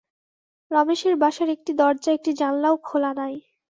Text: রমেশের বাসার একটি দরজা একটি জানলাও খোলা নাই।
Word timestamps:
রমেশের 0.71 1.15
বাসার 1.15 1.49
একটি 1.49 1.71
দরজা 1.73 2.09
একটি 2.13 2.31
জানলাও 2.33 2.75
খোলা 2.83 3.11
নাই। 3.13 3.35